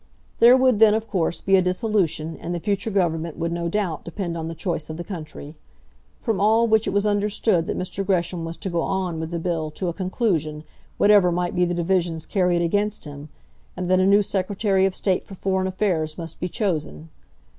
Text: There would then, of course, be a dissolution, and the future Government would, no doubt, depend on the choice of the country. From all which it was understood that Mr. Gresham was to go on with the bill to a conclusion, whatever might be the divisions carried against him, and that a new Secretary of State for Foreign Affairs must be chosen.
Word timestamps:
There 0.39 0.57
would 0.57 0.79
then, 0.79 0.95
of 0.95 1.07
course, 1.07 1.41
be 1.41 1.55
a 1.57 1.61
dissolution, 1.61 2.35
and 2.37 2.55
the 2.55 2.59
future 2.59 2.89
Government 2.89 3.37
would, 3.37 3.51
no 3.51 3.69
doubt, 3.69 4.03
depend 4.03 4.35
on 4.35 4.47
the 4.47 4.55
choice 4.55 4.89
of 4.89 4.97
the 4.97 5.03
country. 5.03 5.55
From 6.23 6.41
all 6.41 6.67
which 6.67 6.87
it 6.87 6.89
was 6.89 7.05
understood 7.05 7.67
that 7.67 7.77
Mr. 7.77 8.03
Gresham 8.03 8.43
was 8.43 8.57
to 8.57 8.69
go 8.71 8.81
on 8.81 9.19
with 9.19 9.29
the 9.29 9.37
bill 9.37 9.69
to 9.69 9.89
a 9.89 9.93
conclusion, 9.93 10.63
whatever 10.97 11.31
might 11.31 11.53
be 11.53 11.65
the 11.65 11.75
divisions 11.75 12.25
carried 12.25 12.63
against 12.63 13.05
him, 13.05 13.29
and 13.77 13.91
that 13.91 13.99
a 13.99 14.07
new 14.07 14.23
Secretary 14.23 14.87
of 14.87 14.95
State 14.95 15.23
for 15.23 15.35
Foreign 15.35 15.67
Affairs 15.67 16.17
must 16.17 16.39
be 16.39 16.49
chosen. 16.49 17.09